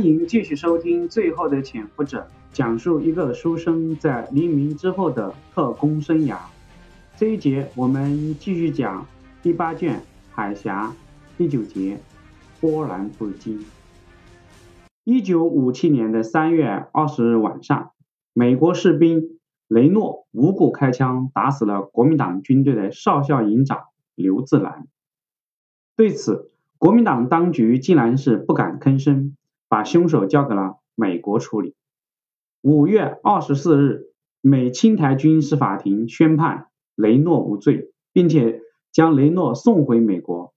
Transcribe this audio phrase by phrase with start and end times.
[0.00, 2.20] 欢迎继续收听《最后的潜伏者》，
[2.54, 6.38] 讲述一个书生在黎明之后的特工生涯。
[7.18, 9.06] 这一节我们继续讲
[9.42, 9.98] 第八卷
[10.30, 10.86] 《海峡》
[11.36, 11.96] 第九节
[12.62, 13.58] 《波澜不惊》。
[15.04, 17.90] 一九五七年的三月二十日晚上，
[18.32, 19.38] 美国士兵
[19.68, 23.82] 雷诺无故开枪打死了国民党军队的少校营长
[24.14, 24.86] 刘自兰。
[25.94, 29.36] 对此，国民党当局竟然是不敢吭声。
[29.70, 31.76] 把凶手交给了美国处理。
[32.60, 40.52] 五月二十四日，美清台军事法庭宣判雷诺无罪，并且将雷诺送回美国。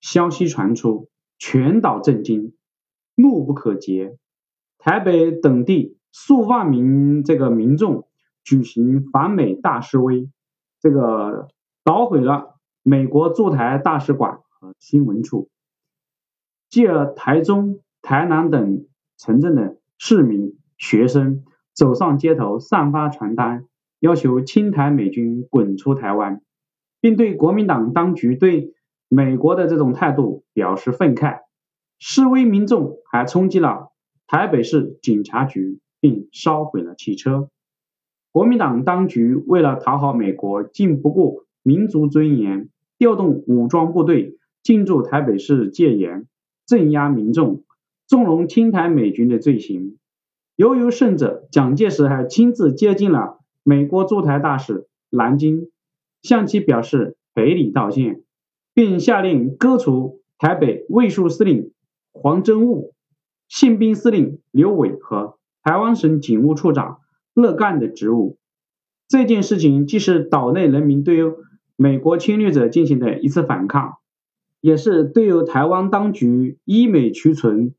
[0.00, 1.08] 消息传出，
[1.38, 2.54] 全岛震惊，
[3.14, 4.16] 怒不可遏。
[4.78, 8.08] 台北等地数万名这个民众
[8.42, 10.28] 举行反美大示威，
[10.80, 11.46] 这个
[11.84, 15.48] 捣毁了美国驻台大使馆和新闻处，
[16.68, 17.80] 继而台中。
[18.10, 18.86] 台南等
[19.18, 23.66] 城镇的市民、学生走上街头，散发传单，
[24.00, 26.42] 要求清台美军滚出台湾，
[27.00, 28.74] 并对国民党当局对
[29.08, 31.42] 美国的这种态度表示愤慨。
[32.00, 33.92] 示威民众还冲击了
[34.26, 37.48] 台北市警察局，并烧毁了汽车。
[38.32, 46.26] 国民党当局为了讨好美国，竟不顾民族尊严，调动武装部队进驻台北市戒严，
[46.66, 47.62] 镇压民众。
[48.10, 49.96] 纵容清台美军的罪行，
[50.56, 55.70] 由于甚者，蒋介石还亲自接近了美国驻台大使南京，
[56.20, 58.24] 向其表示赔礼道歉，
[58.74, 61.70] 并下令革除台北卫戍司令
[62.10, 62.94] 黄真武、
[63.48, 66.98] 宪兵司令刘伟和台湾省警务处长
[67.32, 68.38] 乐干的职务。
[69.06, 71.32] 这件事情既是岛内人民对于
[71.76, 73.98] 美国侵略者进行的一次反抗，
[74.60, 77.72] 也是对于台湾当局依美屈存。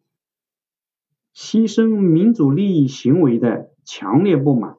[1.35, 4.77] 牺牲民主利益行为的强烈不满，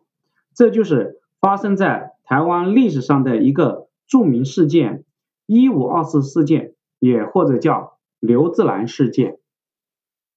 [0.55, 5.05] 这就是发生在台湾历史上的一个著名事件——
[5.47, 9.39] 一五二四事件，也或者叫刘自兰事件。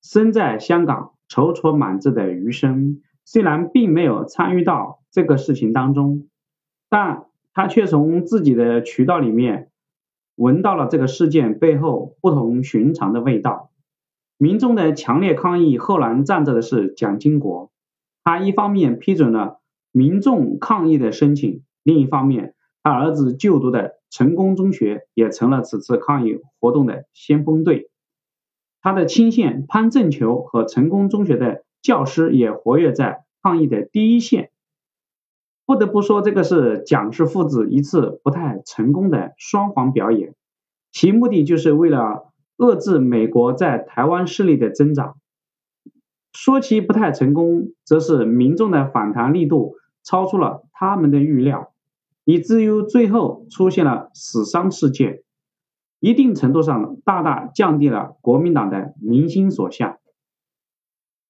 [0.01, 6.27] 身在香港踌躇满志的余生，虽然并没有参与到这个事情当中，
[6.89, 9.69] 但他却从自己的渠道里面
[10.35, 13.71] 闻到了这个事件背后不同寻常的味道。
[14.37, 17.71] 民众的强烈抗议，后来站着的是蒋经国。
[18.21, 19.61] 他一方面批准了
[19.93, 22.53] 民众抗议的申请，另一方面，
[22.83, 27.89] 他儿子就读的成功中学也成了此次抗议活动的先锋队。
[28.81, 34.51] 他的亲信潘正球和成功中学的教师也活跃在抗议的第一线。
[35.65, 40.35] 不得不说，这个是蒋氏父子一次不太成功的双簧表演，
[40.91, 42.33] 其目的就是为了。
[42.57, 45.17] 遏制美国在台湾势力的增长，
[46.31, 51.73] 说其不太成功，则是民众的反弹力度超出了他们的预料，
[52.23, 55.23] 以至于最后出现了死伤事件，
[55.99, 59.97] 一定程度上大大降低了国民党的民心所向。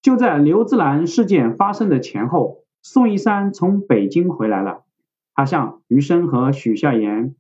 [0.02, 4.84] 就在刘志兰事件发生的前后，宋一山从北京回来了，
[5.34, 7.36] 他向余生和许孝言。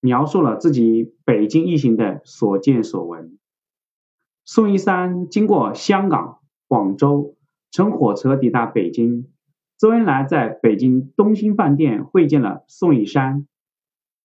[0.00, 3.38] 描述了自己北京一行的所见所闻。
[4.44, 7.36] 宋一山经过香港、广州，
[7.70, 9.28] 乘火车抵达北京。
[9.76, 13.46] 周恩来在北京东兴饭店会见了宋一山。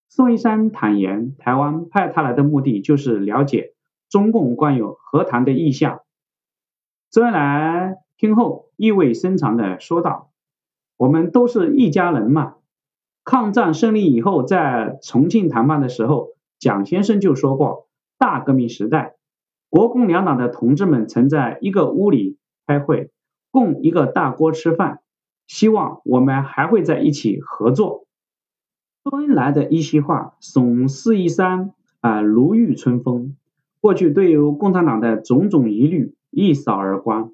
[0.08, 3.74] 宋一山坦言，台湾派他来的目的就是了解
[4.10, 6.02] 中共关于和谈的意向。
[7.10, 10.31] 周恩来听后意味深长地说道
[10.96, 12.56] ：“我们都是一家人嘛。”
[13.31, 17.88] 抗战胜利以后，在重庆谈判的时候，蒋先生就说过
[18.19, 19.16] ：“大革命时代，
[19.69, 22.38] 国共两党的同志们曾在一个屋里
[22.68, 23.09] 开会，
[23.50, 25.00] 共一个大锅吃饭，
[25.47, 28.06] 希望我们还会在一起合作。”
[29.09, 31.72] 周恩来的一席话，耸四一山
[32.02, 33.38] 啊如沐春风。
[33.80, 37.31] 过去对于共产党的种种疑虑一扫而光。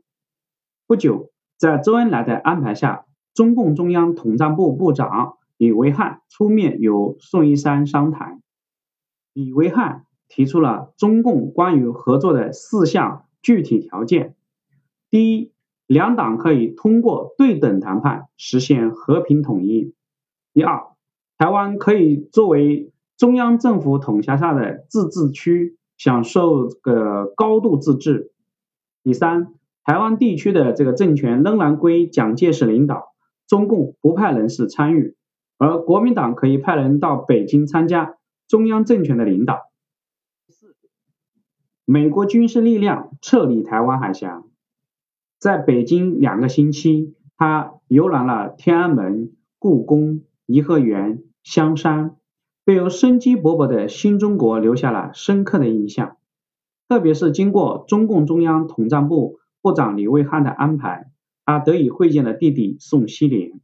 [0.86, 5.34] 不久，在周恩来的安排下，中共中央统战部部长。
[5.58, 6.90] 李维汉出面与
[7.20, 8.42] 宋一山商谈，
[9.34, 14.36] 李维汉提出了中共关于合作的四项具体条件：
[15.10, 15.52] 第一，
[15.88, 19.94] 两党可以通过对等谈判实现和平统一；
[20.54, 20.90] 第二，
[21.38, 28.30] 台湾可以作为中央政府统辖下的自治区，享受这个高度自治；
[29.02, 33.16] 第三，台湾地区的这个政权仍然归蒋介石领导，
[33.48, 35.16] 中共不派人士参与。
[35.58, 38.16] 而国民党可以派人到北京参加
[38.48, 39.72] 中央政权的领导。
[40.48, 40.76] 四，
[41.86, 44.44] 美国军事力量撤离台湾海峡。
[45.40, 52.16] 在北京两个星期，他游览了天安门、故宫、颐和园、香山，
[52.66, 56.18] 对有生机勃勃的新中国留下了深刻的印象。
[56.90, 61.12] 特别是经过中共中央统战部部长李维汉的安排，
[61.46, 63.60] 他得以会见了弟弟宋希濂。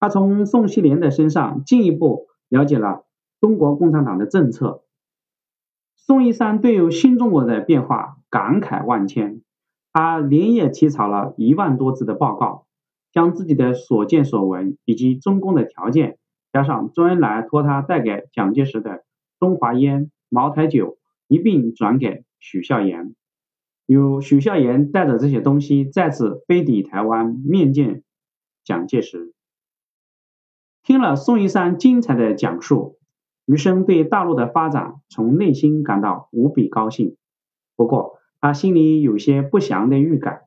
[0.00, 3.04] 他从宋希濂的身上进一步了解了
[3.40, 4.84] 中国共产党的政策。
[5.96, 9.42] 宋一山对于新中国的变化感慨万千。
[9.90, 12.66] 他连夜起草了一万多字的报告，
[13.10, 16.18] 将自己的所见所闻以及中共的条件，
[16.52, 19.04] 加上周恩来托他带给蒋介石的
[19.40, 23.14] 中华烟、茅台酒一并转给许孝言。
[23.86, 28.04] 由许孝言带着这些东西再次飞抵台湾面见
[28.62, 29.32] 蒋介石。
[30.88, 32.96] 听了宋一山精彩的讲述，
[33.44, 37.14] 余生对大陆的发展从内心感到无比高兴。
[37.76, 40.44] 不过，他心里有些不祥的预感，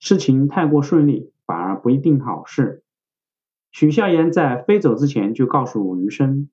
[0.00, 2.82] 事情太过顺利反而不一定好事。
[3.70, 6.50] 许孝言在飞走之前就告诉余生，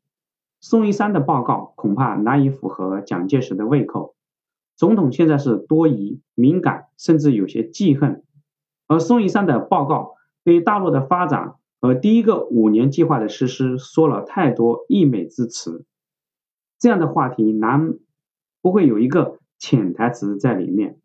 [0.62, 4.14] 宋一山的报告恐怕难以符合蒋介石的胃口。
[4.76, 8.24] 总统现在是多疑、敏感，甚至有些记恨，
[8.86, 15.86] 而宋一山的报告对大陆的发展而第一个五年计划的实施说了太多溢美之词，
[16.80, 17.96] 这样的话题难
[18.62, 19.38] 不会有一个。
[19.60, 21.00] 潜台词在里面。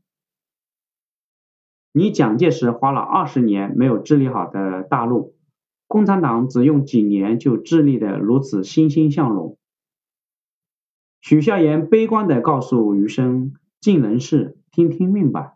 [1.93, 5.37] 你蒋介石花了二十年没有治理好的大陆，
[5.87, 9.57] 共产党只用几年就治理的如此欣欣向荣。
[11.21, 15.55] 许孝言悲观的告诉余生：“尽人事，听听命吧。”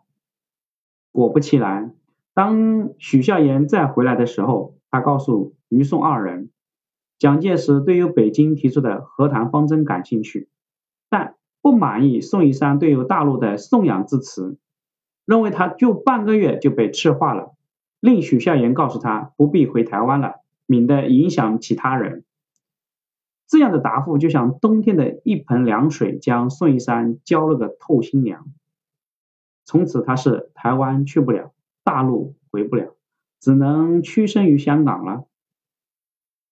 [1.11, 1.93] 果不其然，
[2.33, 6.51] 当许孝言再回来的时候，他告诉余宋二人，
[7.17, 10.47] 蒋介石对于北京提出的和谈方针感兴趣，
[11.09, 11.35] 但。
[11.63, 14.57] 不满意宋一山对于大陆的颂扬之词，
[15.23, 17.53] 认为他就半个月就被赤化了，
[18.01, 22.25] 令许孝言告诉他不必回台湾了，免得影响其他人。
[23.47, 28.45] 这样的答复就像冬天的一盆凉水，将宋一山浇了个透心凉。
[29.63, 31.53] 从此他是台湾去不了，
[31.85, 32.93] 大陆回不了，
[33.43, 35.25] 只能屈身于香港了。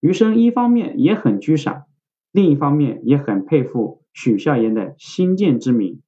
[0.01, 1.85] 余生一方面也很沮丧，
[2.33, 4.03] 另一方面也很佩服。
[4.11, 6.01] 许孝言的新建之名，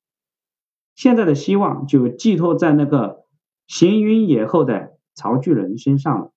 [0.94, 3.24] 现在的希望就寄托在那个
[3.66, 6.34] 行云野后的曹巨人身上了。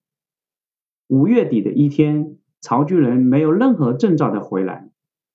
[1.07, 4.89] 五月底的一天，曹巨人没有任何征兆的回来，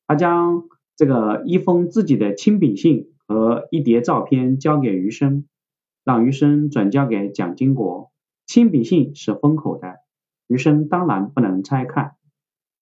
[0.07, 0.63] 他将
[0.97, 5.47] 这个一封自己的亲笔信和一叠照片交给余生，
[6.03, 8.11] 让余生转交给蒋经国。
[8.53, 10.01] 亲笔信是封口的，
[10.47, 12.17] 余生当然不能拆看。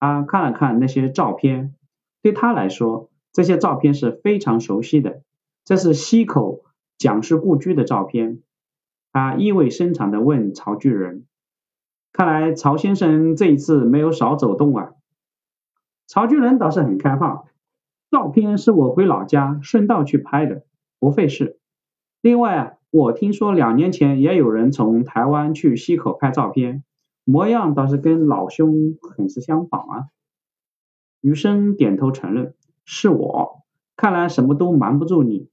[0.01, 1.77] 他看了看那些照片，
[2.23, 3.09] 对他来说。
[3.33, 5.23] 这些照片是非常熟悉的，
[5.65, 6.65] 这是溪口
[6.99, 8.43] 蒋氏故居的照片。
[9.13, 11.25] 他意味深长地问曹巨人
[12.13, 14.91] ：“看来曹先生这一次没有少走动啊？”
[16.09, 17.45] 曹巨人倒是很开放
[18.11, 20.65] ：“照片是我回老家顺道去拍的，
[20.99, 21.61] 不费事。
[22.21, 26.85] 另外啊，我听说两年前也有人从台湾去溪口拍照片，
[27.25, 30.07] 模样倒是跟老兄很是相仿啊。”
[31.21, 32.55] 余生点头承认。
[32.93, 33.63] 是我，
[33.97, 35.49] 看来什么都瞒不住你。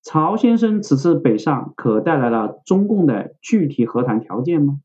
[0.00, 4.80] 曹先生此次北上，可带来了中共的具体和谈条件吗？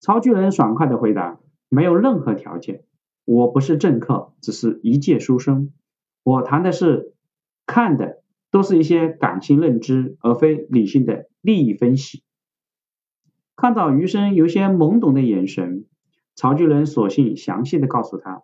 [0.00, 1.38] 曹巨人爽快的回答
[1.70, 2.82] ：“没有任何条件，
[3.24, 5.72] 我不是政客，只是一介书生。
[6.24, 7.14] 我谈的是，
[7.66, 8.19] 看的
[8.50, 12.22] 都是一些感性认知，而非理性的利益分析。”
[13.56, 15.84] 看到余生有些懵懂的眼神，
[16.34, 18.42] 曹巨人索性详细的告诉他。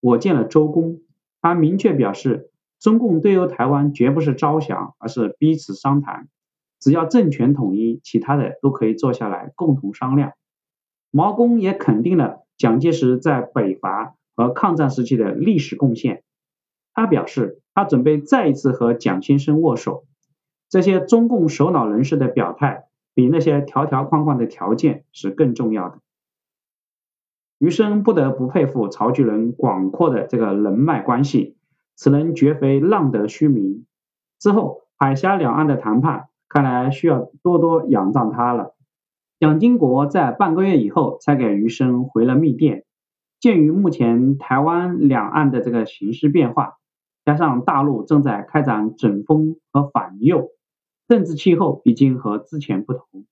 [0.00, 1.00] 我见了周公，
[1.40, 2.50] 他明确表示，
[2.80, 6.28] 中共对于台湾绝不是招降，而是彼此商谈。
[6.78, 10.32] 只要政权统一，其他的都可以坐下来共同商量。
[11.10, 16.22] 毛公也肯定了蒋介石在北伐和抗战时期的历史贡献。
[16.96, 20.06] 他表示，他准备再一次和蒋先生握手。
[20.70, 25.98] 这些中共首脑人士的表态，比那些条条框框的条件是更重要的。
[27.58, 31.56] 余生不得不佩服曹巨人广阔的这个人脉关系，
[31.94, 33.84] 此人绝非浪得虚名。
[34.38, 38.74] 之后海峡两岸的谈判，看来需要多多仰仗他了。
[39.38, 42.84] 蒋经国在半个月以后才给余生回了密电。
[43.38, 46.78] 鉴于目前台湾两岸的这个形势变化，
[47.26, 50.52] 加上大陆正在开展整风和反右
[51.08, 53.26] 政治气候已经和之前不同。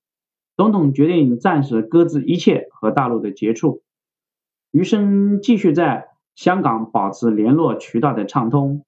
[0.57, 3.83] 总统决定暂时搁置一切和大陆的接触。
[4.73, 8.85] 余生继续在香港保持联络渠道的畅通。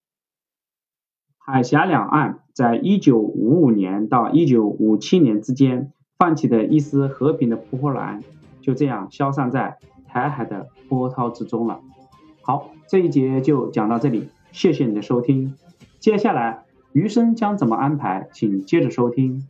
[1.38, 8.24] 海峡两岸在一九五五年到一九五七年之间泛起的一丝和平的波澜
[8.60, 11.80] 就这样消散在台海的波涛之中了。
[12.42, 14.30] 好这一节就讲到这里。
[14.56, 15.54] 谢谢你的收听。
[16.00, 19.46] 接下来余生将怎么安排请接着收听。